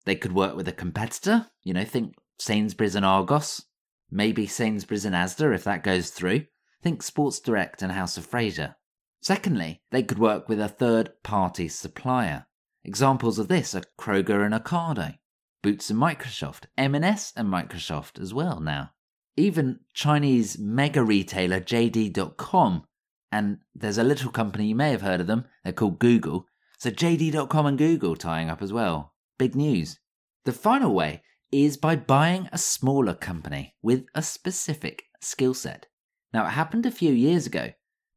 They 0.05 0.15
could 0.15 0.33
work 0.33 0.55
with 0.55 0.67
a 0.67 0.73
competitor, 0.73 1.47
you 1.63 1.73
know, 1.73 1.85
think 1.85 2.15
Sainsbury's 2.39 2.95
and 2.95 3.05
Argos, 3.05 3.63
maybe 4.09 4.47
Sainsbury's 4.47 5.05
and 5.05 5.15
Asda 5.15 5.53
if 5.53 5.63
that 5.63 5.83
goes 5.83 6.09
through. 6.09 6.45
Think 6.81 7.03
Sports 7.03 7.39
Direct 7.39 7.83
and 7.83 7.91
House 7.91 8.17
of 8.17 8.25
Fraser. 8.25 8.75
Secondly, 9.21 9.83
they 9.91 10.01
could 10.01 10.19
work 10.19 10.49
with 10.49 10.59
a 10.59 10.67
third 10.67 11.11
party 11.21 11.67
supplier. 11.67 12.47
Examples 12.83 13.37
of 13.37 13.47
this 13.47 13.75
are 13.75 13.83
Kroger 13.97 14.43
and 14.43 14.53
Ocado, 14.53 15.17
Boots 15.63 15.89
and 15.89 15.99
Microsoft, 15.99 16.65
M&S 16.77 17.33
and 17.35 17.47
Microsoft 17.47 18.19
as 18.19 18.33
well 18.33 18.59
now. 18.59 18.91
Even 19.35 19.79
Chinese 19.95 20.59
mega 20.59 21.01
retailer 21.01 21.59
JD.com, 21.59 22.83
and 23.31 23.57
there's 23.73 23.97
a 23.97 24.03
little 24.03 24.29
company 24.29 24.67
you 24.67 24.75
may 24.75 24.91
have 24.91 25.01
heard 25.01 25.21
of 25.21 25.25
them, 25.25 25.45
they're 25.63 25.73
called 25.73 25.97
Google. 25.97 26.45
So 26.77 26.91
JD.com 26.91 27.65
and 27.65 27.77
Google 27.77 28.15
tying 28.15 28.51
up 28.51 28.61
as 28.61 28.71
well. 28.71 29.13
Big 29.39 29.55
news. 29.55 29.97
The 30.45 30.51
final 30.51 30.93
way 30.93 31.23
is 31.51 31.77
by 31.77 31.95
buying 31.95 32.47
a 32.51 32.59
smaller 32.59 33.15
company 33.15 33.73
with 33.81 34.05
a 34.13 34.21
specific 34.21 35.05
skill 35.21 35.55
set. 35.55 35.87
Now, 36.31 36.45
it 36.45 36.51
happened 36.51 36.85
a 36.85 36.91
few 36.91 37.11
years 37.11 37.47
ago 37.47 37.71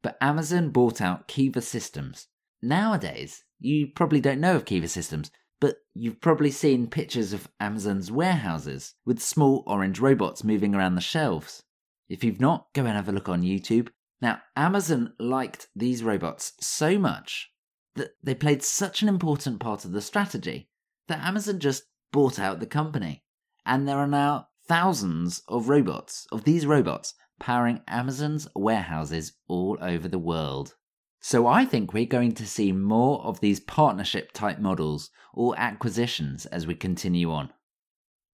but 0.06 0.16
Amazon 0.20 0.70
bought 0.70 1.00
out 1.00 1.26
Kiva 1.26 1.60
Systems. 1.60 2.28
Nowadays, 2.62 3.42
you 3.58 3.88
probably 3.88 4.20
don't 4.20 4.38
know 4.38 4.54
of 4.54 4.64
Kiva 4.64 4.86
Systems, 4.86 5.32
but 5.60 5.76
you've 5.94 6.20
probably 6.20 6.50
seen 6.50 6.86
pictures 6.86 7.32
of 7.32 7.48
Amazon's 7.60 8.10
warehouses 8.10 8.94
with 9.04 9.20
small 9.20 9.64
orange 9.66 10.00
robots 10.00 10.44
moving 10.44 10.74
around 10.74 10.94
the 10.94 11.00
shelves. 11.00 11.62
If 12.08 12.22
you've 12.22 12.40
not, 12.40 12.66
go 12.74 12.82
and 12.84 12.96
have 12.96 13.08
a 13.08 13.12
look 13.12 13.28
on 13.28 13.42
YouTube. 13.42 13.88
Now, 14.20 14.40
Amazon 14.54 15.14
liked 15.18 15.68
these 15.74 16.02
robots 16.02 16.52
so 16.60 16.98
much 16.98 17.50
that 17.96 18.12
they 18.22 18.34
played 18.34 18.62
such 18.62 19.02
an 19.02 19.08
important 19.08 19.60
part 19.60 19.84
of 19.84 19.92
the 19.92 20.00
strategy 20.00 20.68
that 21.08 21.24
Amazon 21.24 21.58
just 21.58 21.84
bought 22.12 22.38
out 22.38 22.60
the 22.60 22.66
company. 22.66 23.24
And 23.64 23.88
there 23.88 23.98
are 23.98 24.06
now 24.06 24.48
thousands 24.66 25.42
of 25.48 25.68
robots, 25.68 26.26
of 26.30 26.44
these 26.44 26.66
robots, 26.66 27.14
powering 27.38 27.82
Amazon's 27.86 28.48
warehouses 28.54 29.32
all 29.48 29.76
over 29.80 30.08
the 30.08 30.18
world. 30.18 30.74
So 31.20 31.46
I 31.46 31.64
think 31.64 31.92
we're 31.92 32.06
going 32.06 32.32
to 32.32 32.46
see 32.46 32.72
more 32.72 33.20
of 33.22 33.40
these 33.40 33.60
partnership 33.60 34.32
type 34.32 34.58
models 34.58 35.10
or 35.34 35.58
acquisitions 35.58 36.46
as 36.46 36.66
we 36.66 36.74
continue 36.74 37.32
on. 37.32 37.50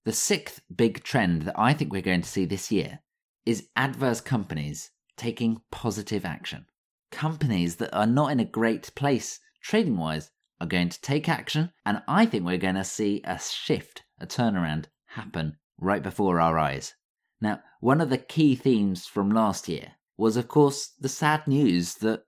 The 0.04 0.12
sixth 0.12 0.60
big 0.74 1.02
trend 1.04 1.42
that 1.42 1.58
I 1.58 1.72
think 1.72 1.92
we're 1.92 2.02
going 2.02 2.22
to 2.22 2.28
see 2.28 2.44
this 2.44 2.70
year 2.72 3.00
is 3.46 3.68
adverse 3.76 4.20
companies 4.20 4.90
taking 5.16 5.62
positive 5.70 6.24
action. 6.24 6.66
Companies 7.10 7.76
that 7.76 7.94
are 7.94 8.06
not 8.06 8.32
in 8.32 8.40
a 8.40 8.44
great 8.44 8.94
place 8.94 9.38
trading 9.62 9.96
wise 9.96 10.30
are 10.60 10.66
going 10.66 10.88
to 10.88 11.00
take 11.00 11.28
action, 11.28 11.72
and 11.84 12.02
I 12.08 12.26
think 12.26 12.44
we're 12.44 12.58
going 12.58 12.74
to 12.76 12.84
see 12.84 13.20
a 13.24 13.38
shift, 13.38 14.02
a 14.18 14.26
turnaround 14.26 14.86
happen 15.06 15.56
right 15.78 16.02
before 16.02 16.40
our 16.40 16.58
eyes. 16.58 16.94
Now, 17.40 17.60
one 17.80 18.00
of 18.00 18.10
the 18.10 18.18
key 18.18 18.54
themes 18.54 19.06
from 19.06 19.30
last 19.30 19.68
year 19.68 19.92
was, 20.16 20.36
of 20.36 20.48
course, 20.48 20.92
the 21.00 21.08
sad 21.08 21.46
news 21.46 21.94
that 21.96 22.22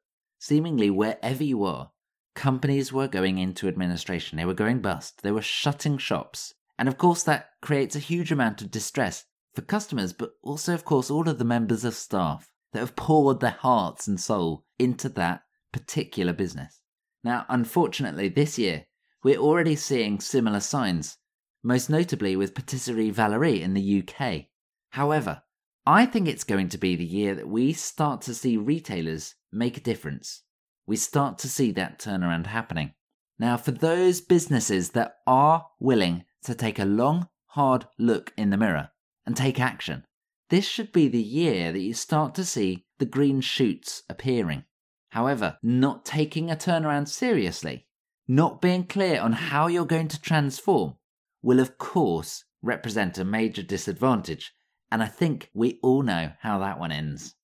seemingly 0.45 0.91
wherever 0.91 1.43
you 1.43 1.65
are, 1.65 1.91
companies 2.35 2.93
were 2.93 3.09
going 3.09 3.39
into 3.39 3.67
administration. 3.67 4.37
They 4.37 4.45
were 4.45 4.53
going 4.53 4.81
bust. 4.81 5.23
They 5.23 5.31
were 5.31 5.41
shutting 5.41 5.97
shops. 5.97 6.53
And 6.79 6.87
of 6.87 6.99
course, 6.99 7.23
that 7.23 7.53
creates 7.63 7.97
a 7.97 8.01
huge 8.11 8.31
amount 8.31 8.61
of 8.61 8.71
distress 8.71 9.25
for 9.55 9.63
customers, 9.63 10.13
but 10.13 10.33
also, 10.43 10.75
of 10.75 10.85
course, 10.85 11.11
all 11.11 11.31
of 11.31 11.39
the 11.39 11.47
members 11.47 11.83
of 11.83 11.95
staff 11.95 12.51
that 12.75 12.81
have 12.81 12.95
poured 12.95 13.41
their 13.41 13.57
hearts 13.59 14.07
and 14.07 14.21
soul 14.21 14.67
into 14.79 15.09
that 15.11 15.45
particular 15.73 16.35
business. 16.35 16.81
Now, 17.23 17.47
unfortunately, 17.49 18.29
this 18.29 18.59
year, 18.59 18.85
we're 19.23 19.39
already 19.39 19.77
seeing 19.77 20.21
similar 20.21 20.61
signs, 20.61 21.17
most 21.63 21.89
notably 21.89 22.37
with 22.37 22.55
Patisserie 22.55 23.09
Valerie 23.09 23.63
in 23.63 23.73
the 23.73 24.03
UK. 24.03 24.49
However, 24.91 25.43
I 25.87 26.07
think 26.07 26.29
it's 26.29 26.45
going 26.45 26.71
to 26.71 26.79
be 26.79 26.97
the 26.97 27.05
year 27.05 27.35
that 27.35 27.49
we 27.49 27.75
start 27.75 28.23
to 28.23 28.35
see 28.35 28.57
retailers 28.57 29.35
make 29.53 29.77
a 29.77 29.83
difference. 29.83 30.43
We 30.87 30.97
start 30.97 31.37
to 31.41 31.49
see 31.49 31.73
that 31.73 31.99
turnaround 31.99 32.47
happening. 32.47 32.95
Now, 33.39 33.59
for 33.59 33.71
those 33.71 34.23
businesses 34.23 34.91
that 34.91 35.17
are 35.27 35.67
willing 35.79 36.25
to 36.45 36.55
take 36.55 36.79
a 36.79 36.87
long, 36.87 37.29
hard 37.49 37.87
look 37.99 38.33
in 38.39 38.49
the 38.49 38.57
mirror 38.57 38.93
and 39.27 39.37
take 39.37 39.61
action, 39.61 40.05
this 40.49 40.67
should 40.67 40.91
be 40.91 41.09
the 41.09 41.23
year 41.23 41.71
that 41.71 41.81
you 41.81 41.93
start 41.93 42.35
to 42.37 42.47
see 42.47 42.87
the 42.99 43.05
green 43.05 43.43
shoots 43.43 44.05
appearing. 44.09 44.65
However, 45.11 45.59
not 45.63 46.07
taking 46.07 46.51
a 46.51 46.57
turnaround 46.57 47.09
seriously, 47.09 47.87
not 48.27 48.63
being 48.63 48.85
clear 48.85 49.21
on 49.21 49.33
how 49.33 49.67
you're 49.67 49.85
going 49.85 50.09
to 50.09 50.21
transform, 50.21 50.95
will 51.43 51.61
of 51.61 51.77
course 51.77 52.45
represent 52.63 53.19
a 53.19 53.25
major 53.25 53.63
disadvantage 53.63 54.54
and 54.95 55.03
I 55.03 55.07
think 55.07 55.51
we 55.53 55.81
all 55.83 56.05
know 56.05 56.31
how 56.39 56.61
that 56.61 56.79
one 56.79 56.93
ends. 56.93 57.35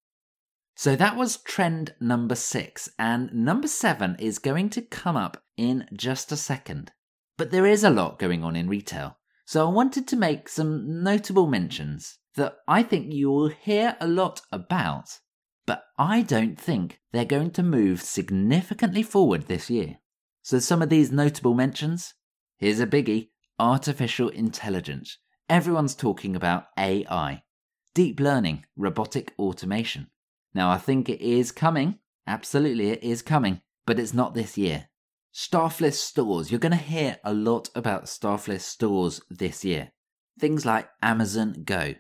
So 0.77 0.95
that 0.95 1.17
was 1.17 1.39
trend 1.39 1.93
number 2.01 2.37
six, 2.37 2.89
and 2.97 3.35
number 3.35 3.67
seven 3.67 4.15
is 4.21 4.39
going 4.39 4.71
to 4.71 4.81
come 4.81 5.17
up 5.17 5.43
in 5.57 5.89
just 5.93 6.31
a 6.31 6.37
second. 6.37 6.93
But 7.37 7.51
there 7.51 7.67
is 7.67 7.83
a 7.83 7.91
lot 7.91 8.21
going 8.21 8.45
on 8.45 8.55
in 8.55 8.69
retail, 8.69 9.19
so 9.47 9.67
I 9.67 9.73
wanted 9.73 10.07
to 10.07 10.17
make 10.17 10.49
some 10.49 11.03
notable 11.03 11.49
mentions 11.49 12.21
that 12.37 12.55
I 12.69 12.85
think 12.85 13.13
you 13.13 13.33
will 13.33 13.49
hear 13.49 13.97
a 14.01 14.07
lot 14.07 14.43
about, 14.53 15.19
but 15.67 15.83
I 15.99 16.23
don't 16.23 16.57
think 16.57 17.01
they're 17.11 17.25
going 17.25 17.51
to 17.51 17.65
move 17.65 18.01
significantly 18.01 19.03
forward 19.03 19.49
this 19.49 19.69
year. 19.69 19.99
So, 20.43 20.61
some 20.61 20.83
of 20.83 20.89
these 20.89 21.11
notable 21.11 21.55
mentions 21.55 22.15
here's 22.59 22.79
a 22.79 22.87
biggie 22.87 23.31
artificial 23.59 24.29
intelligence. 24.29 25.19
Everyone's 25.51 25.97
talking 25.97 26.37
about 26.37 26.69
AI, 26.79 27.43
deep 27.93 28.21
learning, 28.21 28.67
robotic 28.77 29.35
automation. 29.37 30.07
Now, 30.55 30.71
I 30.71 30.79
think 30.79 31.09
it 31.09 31.21
is 31.21 31.51
coming. 31.51 31.99
Absolutely, 32.25 32.91
it 32.91 33.03
is 33.03 33.21
coming, 33.21 33.61
but 33.85 33.99
it's 33.99 34.15
not 34.15 34.33
this 34.33 34.57
year. 34.57 34.91
Staffless 35.33 36.01
stores. 36.01 36.53
You're 36.53 36.61
going 36.61 36.71
to 36.71 36.79
hear 36.79 37.19
a 37.25 37.35
lot 37.35 37.69
about 37.75 38.09
staffless 38.09 38.65
stores 38.65 39.23
this 39.29 39.65
year. 39.65 39.91
things 40.39 40.65
like 40.65 40.89
Amazon 41.03 41.65
Go. 41.65 41.97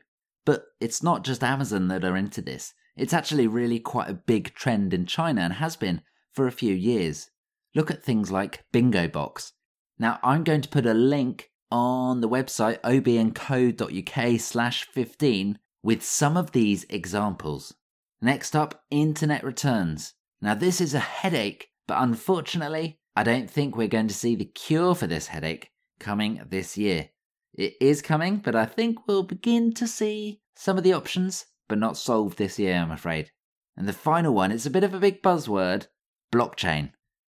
But 0.46 0.66
it's 0.80 1.02
not 1.02 1.24
just 1.24 1.42
Amazon 1.42 1.88
that 1.88 2.04
are 2.04 2.16
into 2.16 2.40
this. 2.40 2.72
It's 2.96 3.12
actually 3.12 3.48
really 3.48 3.80
quite 3.80 4.08
a 4.08 4.14
big 4.14 4.54
trend 4.54 4.94
in 4.94 5.06
China 5.06 5.40
and 5.40 5.54
has 5.54 5.74
been 5.74 6.02
for 6.32 6.46
a 6.46 6.52
few 6.52 6.72
years. 6.72 7.30
Look 7.74 7.90
at 7.90 8.04
things 8.04 8.30
like 8.30 8.64
Bingo 8.70 9.08
Box. 9.08 9.54
Now, 9.98 10.20
I'm 10.22 10.44
going 10.44 10.60
to 10.60 10.68
put 10.68 10.86
a 10.86 10.94
link 10.94 11.50
on 11.70 12.20
the 12.20 12.28
website 12.28 12.80
obandco.uk 12.80 14.40
slash 14.40 14.84
15 14.84 15.58
with 15.82 16.02
some 16.02 16.36
of 16.36 16.52
these 16.52 16.84
examples. 16.88 17.74
Next 18.20 18.54
up, 18.54 18.84
internet 18.90 19.42
returns. 19.42 20.14
Now, 20.42 20.54
this 20.54 20.80
is 20.80 20.94
a 20.94 21.00
headache, 21.00 21.68
but 21.86 22.02
unfortunately, 22.02 22.98
I 23.16 23.22
don't 23.22 23.50
think 23.50 23.76
we're 23.76 23.88
going 23.88 24.08
to 24.08 24.14
see 24.14 24.34
the 24.34 24.44
cure 24.44 24.94
for 24.94 25.06
this 25.06 25.28
headache 25.28 25.70
coming 25.98 26.42
this 26.48 26.76
year. 26.76 27.10
It 27.54 27.74
is 27.80 28.02
coming, 28.02 28.38
but 28.38 28.54
I 28.54 28.66
think 28.66 29.06
we'll 29.06 29.22
begin 29.22 29.72
to 29.74 29.86
see 29.86 30.40
some 30.54 30.78
of 30.78 30.84
the 30.84 30.92
options, 30.92 31.46
but 31.68 31.78
not 31.78 31.96
solved 31.96 32.38
this 32.38 32.58
year, 32.58 32.76
I'm 32.76 32.90
afraid. 32.90 33.30
And 33.76 33.88
the 33.88 33.92
final 33.92 34.34
one, 34.34 34.52
it's 34.52 34.66
a 34.66 34.70
bit 34.70 34.84
of 34.84 34.94
a 34.94 35.00
big 35.00 35.22
buzzword 35.22 35.86
blockchain. 36.32 36.92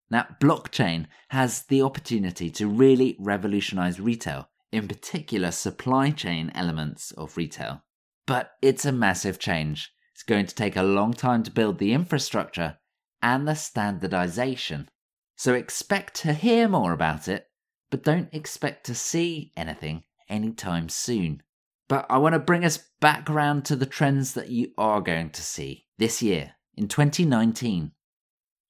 Now, 0.10 0.28
blockchain 0.40 1.08
has 1.30 1.64
the 1.64 1.82
opportunity 1.82 2.50
to 2.52 2.68
really 2.68 3.18
revolutionize 3.20 4.00
retail, 4.00 4.50
in 4.72 4.88
particular 4.88 5.52
supply 5.52 6.12
chain 6.12 6.52
elements 6.56 7.12
of 7.12 7.36
retail. 7.36 7.84
But 8.26 8.52
it's 8.62 8.86
a 8.86 8.92
massive 8.92 9.40
change. 9.40 9.92
It's 10.14 10.24
going 10.24 10.46
to 10.46 10.56
take 10.56 10.76
a 10.76 10.84
long 10.84 11.14
time 11.14 11.44
to 11.44 11.52
build 11.52 11.78
the 11.78 11.94
infrastructure 11.94 12.78
and 13.22 13.48
the 13.48 13.56
standardization. 13.56 14.90
So 15.36 15.54
expect 15.54 16.16
to 16.22 16.34
hear 16.34 16.68
more 16.68 16.94
about 16.94 17.28
it, 17.28 17.48
but 17.90 18.04
don't 18.04 18.34
expect 18.34 18.86
to 18.86 18.96
see 18.96 19.52
anything 19.56 20.04
anytime 20.30 20.90
soon. 20.90 21.44
But 21.88 22.06
I 22.10 22.18
want 22.18 22.34
to 22.34 22.40
bring 22.40 22.66
us 22.66 22.78
back 23.00 23.30
around 23.30 23.64
to 23.66 23.76
the 23.76 23.86
trends 23.86 24.34
that 24.34 24.50
you 24.50 24.72
are 24.78 25.02
going 25.02 25.30
to 25.32 25.42
see 25.42 25.86
this 25.98 26.22
year 26.22 26.56
in 26.76 26.88
2019. 26.88 27.92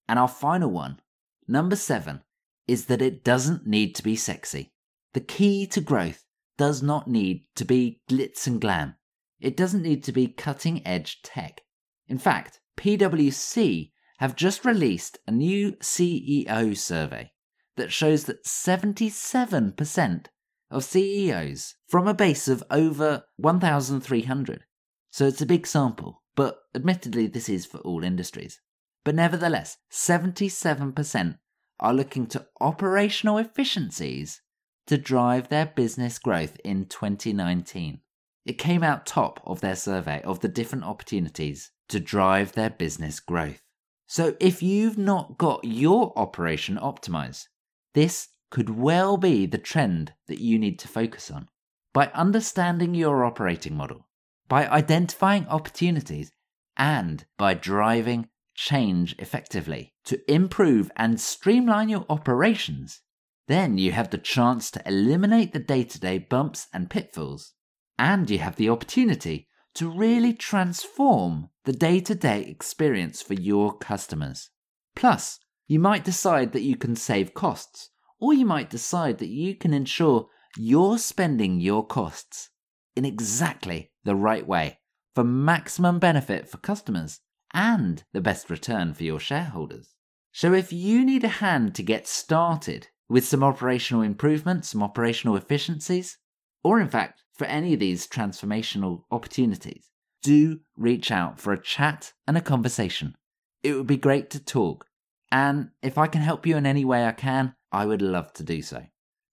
And 0.09 0.19
our 0.19 0.27
final 0.27 0.69
one 0.69 0.99
Number 1.47 1.75
seven 1.75 2.21
is 2.67 2.85
that 2.85 3.01
it 3.01 3.23
doesn't 3.23 3.65
need 3.65 3.95
to 3.95 4.03
be 4.03 4.15
sexy. 4.15 4.73
The 5.13 5.21
key 5.21 5.65
to 5.67 5.81
growth 5.81 6.25
does 6.57 6.83
not 6.83 7.07
need 7.07 7.45
to 7.55 7.65
be 7.65 8.01
glitz 8.09 8.47
and 8.47 8.59
glam. 8.59 8.95
It 9.39 9.55
doesn't 9.55 9.83
need 9.83 10.03
to 10.05 10.11
be 10.11 10.27
cutting 10.27 10.85
edge 10.85 11.21
tech. 11.21 11.61
In 12.07 12.17
fact, 12.17 12.59
PwC 12.77 13.91
have 14.17 14.35
just 14.35 14.65
released 14.65 15.19
a 15.27 15.31
new 15.31 15.73
CEO 15.73 16.75
survey 16.75 17.31
that 17.75 17.91
shows 17.91 18.25
that 18.25 18.43
77% 18.43 20.25
of 20.69 20.83
CEOs 20.83 21.75
from 21.87 22.07
a 22.07 22.13
base 22.13 22.47
of 22.47 22.63
over 22.69 23.23
1,300. 23.37 24.63
So 25.11 25.25
it's 25.25 25.41
a 25.41 25.45
big 25.45 25.65
sample, 25.65 26.23
but 26.35 26.59
admittedly, 26.75 27.27
this 27.27 27.47
is 27.47 27.65
for 27.65 27.77
all 27.79 28.03
industries. 28.03 28.59
But 29.07 29.15
nevertheless, 29.15 29.77
77% 29.89 31.37
are 31.79 31.93
looking 31.93 32.27
to 32.27 32.45
operational 32.59 33.37
efficiencies 33.37 34.41
to 34.85 34.97
drive 34.97 35.47
their 35.47 35.67
business 35.67 36.19
growth 36.19 36.59
in 36.65 36.87
2019. 36.87 38.01
It 38.45 38.57
came 38.57 38.83
out 38.83 39.05
top 39.05 39.39
of 39.45 39.61
their 39.61 39.77
survey 39.77 40.21
of 40.23 40.41
the 40.41 40.49
different 40.49 40.83
opportunities 40.83 41.71
to 41.87 42.01
drive 42.01 42.51
their 42.51 42.69
business 42.69 43.21
growth. 43.21 43.61
So 44.07 44.35
if 44.41 44.61
you've 44.61 44.97
not 44.97 45.37
got 45.37 45.63
your 45.63 46.11
operation 46.19 46.75
optimized, 46.75 47.45
this 47.93 48.27
could 48.51 48.71
well 48.71 49.15
be 49.15 49.45
the 49.45 49.57
trend 49.57 50.15
that 50.27 50.41
you 50.41 50.59
need 50.59 50.79
to 50.79 50.89
focus 50.89 51.31
on. 51.31 51.47
By 51.93 52.07
understanding 52.07 52.93
your 52.93 53.23
operating 53.23 53.77
model, 53.77 54.05
by 54.49 54.67
identifying 54.67 55.47
opportunities, 55.47 56.29
and 56.75 57.25
by 57.37 57.53
driving 57.53 58.27
change 58.57 59.15
effectively 59.19 59.93
to 60.03 60.19
improve 60.29 60.91
and 60.97 61.21
streamline 61.21 61.87
your 61.87 62.05
operations, 62.09 63.01
then 63.47 63.77
you 63.77 63.93
have 63.93 64.09
the 64.09 64.17
chance 64.17 64.69
to 64.71 64.85
eliminate 64.85 65.53
the 65.53 65.59
day 65.59 65.83
to 65.85 65.99
day 65.99 66.17
bumps 66.17 66.67
and 66.73 66.89
pitfalls. 66.89 67.53
And 67.97 68.29
you 68.29 68.39
have 68.39 68.57
the 68.57 68.69
opportunity 68.69 69.47
to 69.75 69.89
really 69.89 70.33
transform 70.33 71.49
the 71.63 71.71
day 71.71 71.99
to 72.01 72.15
day 72.15 72.41
experience 72.41 73.21
for 73.21 73.35
your 73.35 73.77
customers. 73.77 74.49
Plus, 74.95 75.39
you 75.67 75.79
might 75.79 76.03
decide 76.03 76.51
that 76.51 76.63
you 76.63 76.75
can 76.75 76.95
save 76.95 77.33
costs, 77.33 77.91
or 78.19 78.33
you 78.33 78.45
might 78.45 78.69
decide 78.69 79.19
that 79.19 79.29
you 79.29 79.55
can 79.55 79.73
ensure 79.73 80.27
you're 80.57 80.97
spending 80.97 81.59
your 81.59 81.85
costs 81.85 82.49
in 82.95 83.05
exactly 83.05 83.91
the 84.03 84.15
right 84.15 84.47
way 84.47 84.79
for 85.13 85.23
maximum 85.23 85.99
benefit 85.99 86.49
for 86.49 86.57
customers 86.57 87.19
and 87.57 88.03
the 88.13 88.21
best 88.21 88.51
return 88.51 88.93
for 88.93 89.03
your 89.03 89.19
shareholders. 89.19 89.95
So 90.31 90.53
if 90.53 90.71
you 90.71 91.03
need 91.03 91.23
a 91.23 91.39
hand 91.39 91.73
to 91.75 91.83
get 91.83 92.07
started 92.07 92.89
with 93.09 93.25
some 93.25 93.43
operational 93.43 94.03
improvements, 94.03 94.69
some 94.69 94.83
operational 94.83 95.35
efficiencies, 95.35 96.19
or 96.63 96.79
in 96.79 96.87
fact 96.87 97.23
for 97.33 97.45
any 97.45 97.73
of 97.73 97.79
these 97.79 98.07
transformational 98.07 99.05
opportunities, 99.09 99.89
do 100.21 100.59
reach 100.77 101.09
out 101.11 101.39
for 101.39 101.51
a 101.51 101.61
chat 101.61 102.13
and 102.27 102.37
a 102.37 102.41
conversation. 102.41 103.15
It 103.63 103.73
would 103.73 103.87
be 103.87 103.97
great 103.97 104.29
to 104.31 104.39
talk. 104.39 104.85
And 105.31 105.71
if 105.81 105.97
I 105.97 106.05
can 106.05 106.21
help 106.21 106.45
you 106.45 106.57
in 106.57 106.67
any 106.67 106.85
way 106.85 107.05
I 107.05 107.11
can, 107.11 107.55
I 107.71 107.87
would 107.87 108.03
love 108.03 108.33
to 108.33 108.43
do 108.43 108.61
so. 108.61 108.83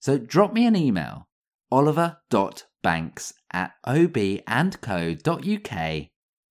So 0.00 0.16
drop 0.16 0.54
me 0.54 0.66
an 0.66 0.76
email, 0.76 1.28
oliver.banks 1.70 3.34
at 3.52 3.72
obandco.uk 3.86 4.48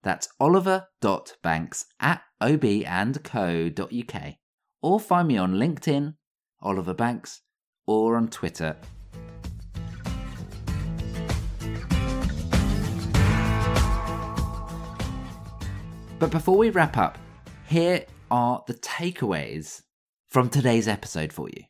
that's 0.04 0.28
oliver.banks 0.40 1.86
at 2.00 2.22
obandco.uk. 2.42 4.34
Or 4.82 5.00
find 5.00 5.28
me 5.28 5.38
on 5.38 5.54
LinkedIn, 5.54 6.16
Oliver 6.62 6.94
Banks, 6.94 7.42
or 7.88 8.18
on 8.18 8.28
Twitter. 8.28 8.76
But 16.20 16.32
before 16.32 16.58
we 16.58 16.70
wrap 16.70 16.98
up, 16.98 17.18
here 17.68 18.06
are 18.32 18.64
the 18.68 18.76
takeaways 18.76 19.82
from 20.30 20.50
today's 20.50 20.88
episode 20.88 21.34
for 21.34 21.50
you. 21.50 21.64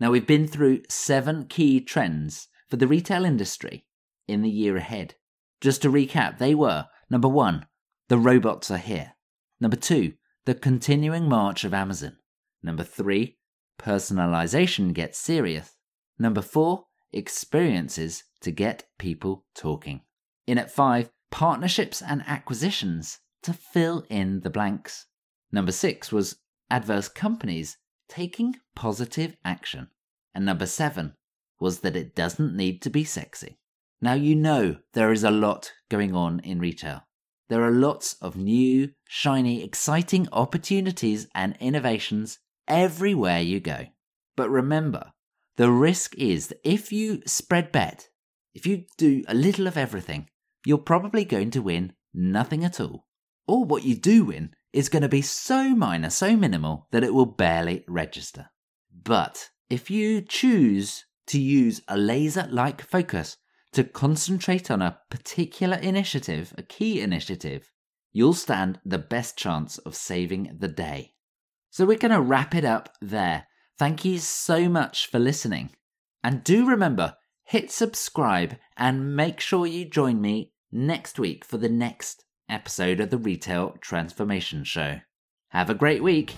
Now, 0.00 0.10
we've 0.10 0.26
been 0.26 0.48
through 0.48 0.82
seven 0.88 1.46
key 1.46 1.80
trends 1.80 2.48
for 2.68 2.76
the 2.76 2.86
retail 2.86 3.24
industry 3.24 3.84
in 4.26 4.42
the 4.42 4.50
year 4.50 4.76
ahead. 4.76 5.14
Just 5.60 5.82
to 5.82 5.90
recap, 5.90 6.38
they 6.38 6.54
were 6.54 6.86
number 7.08 7.28
one, 7.28 7.66
the 8.10 8.18
robots 8.18 8.72
are 8.72 8.76
here. 8.76 9.12
Number 9.60 9.76
two, 9.76 10.14
the 10.44 10.54
continuing 10.54 11.28
march 11.28 11.62
of 11.62 11.72
Amazon. 11.72 12.16
Number 12.60 12.82
three, 12.82 13.38
personalization 13.78 14.92
gets 14.92 15.16
serious. 15.16 15.76
Number 16.18 16.42
four, 16.42 16.86
experiences 17.12 18.24
to 18.40 18.50
get 18.50 18.88
people 18.98 19.44
talking. 19.54 20.00
In 20.48 20.58
at 20.58 20.72
five, 20.72 21.10
partnerships 21.30 22.02
and 22.02 22.24
acquisitions 22.26 23.20
to 23.44 23.52
fill 23.52 24.04
in 24.10 24.40
the 24.40 24.50
blanks. 24.50 25.06
Number 25.52 25.70
six 25.70 26.10
was 26.10 26.40
adverse 26.68 27.08
companies 27.08 27.76
taking 28.08 28.56
positive 28.74 29.36
action. 29.44 29.86
And 30.34 30.44
number 30.44 30.66
seven 30.66 31.14
was 31.60 31.78
that 31.82 31.94
it 31.94 32.16
doesn't 32.16 32.56
need 32.56 32.82
to 32.82 32.90
be 32.90 33.04
sexy. 33.04 33.60
Now 34.00 34.14
you 34.14 34.34
know 34.34 34.78
there 34.94 35.12
is 35.12 35.22
a 35.22 35.30
lot 35.30 35.70
going 35.88 36.12
on 36.12 36.40
in 36.40 36.58
retail. 36.58 37.04
There 37.50 37.64
are 37.64 37.72
lots 37.72 38.14
of 38.22 38.36
new, 38.36 38.92
shiny, 39.08 39.64
exciting 39.64 40.28
opportunities 40.32 41.26
and 41.34 41.56
innovations 41.58 42.38
everywhere 42.68 43.40
you 43.40 43.58
go. 43.58 43.86
But 44.36 44.50
remember, 44.50 45.10
the 45.56 45.68
risk 45.68 46.16
is 46.16 46.46
that 46.46 46.60
if 46.62 46.92
you 46.92 47.22
spread 47.26 47.72
bet, 47.72 48.08
if 48.54 48.66
you 48.68 48.84
do 48.96 49.24
a 49.26 49.34
little 49.34 49.66
of 49.66 49.76
everything, 49.76 50.28
you're 50.64 50.78
probably 50.78 51.24
going 51.24 51.50
to 51.50 51.60
win 51.60 51.92
nothing 52.14 52.64
at 52.64 52.78
all. 52.78 53.06
Or 53.48 53.64
what 53.64 53.82
you 53.82 53.96
do 53.96 54.26
win 54.26 54.54
is 54.72 54.88
going 54.88 55.02
to 55.02 55.08
be 55.08 55.20
so 55.20 55.70
minor, 55.74 56.10
so 56.10 56.36
minimal 56.36 56.86
that 56.92 57.02
it 57.02 57.12
will 57.12 57.26
barely 57.26 57.84
register. 57.88 58.50
But 58.92 59.50
if 59.68 59.90
you 59.90 60.22
choose 60.22 61.04
to 61.26 61.40
use 61.40 61.82
a 61.88 61.98
laser 61.98 62.46
like 62.48 62.80
focus 62.80 63.38
to 63.72 63.84
concentrate 63.84 64.70
on 64.70 64.82
a 64.82 64.98
particular 65.10 65.76
initiative, 65.76 66.52
a 66.58 66.62
key 66.62 67.00
initiative, 67.00 67.70
you'll 68.12 68.34
stand 68.34 68.80
the 68.84 68.98
best 68.98 69.36
chance 69.36 69.78
of 69.78 69.94
saving 69.94 70.56
the 70.58 70.68
day. 70.68 71.12
So 71.70 71.86
we're 71.86 71.98
going 71.98 72.12
to 72.12 72.20
wrap 72.20 72.54
it 72.54 72.64
up 72.64 72.94
there. 73.00 73.46
Thank 73.78 74.04
you 74.04 74.18
so 74.18 74.68
much 74.68 75.06
for 75.06 75.18
listening. 75.18 75.70
And 76.22 76.42
do 76.42 76.68
remember, 76.68 77.14
hit 77.44 77.70
subscribe 77.70 78.56
and 78.76 79.16
make 79.16 79.40
sure 79.40 79.66
you 79.66 79.84
join 79.84 80.20
me 80.20 80.52
next 80.72 81.18
week 81.18 81.44
for 81.44 81.56
the 81.56 81.68
next 81.68 82.24
episode 82.48 83.00
of 83.00 83.10
the 83.10 83.18
Retail 83.18 83.76
Transformation 83.80 84.64
Show. 84.64 85.00
Have 85.48 85.70
a 85.70 85.74
great 85.74 86.02
week. 86.02 86.34